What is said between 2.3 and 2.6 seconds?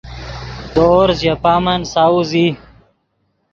ای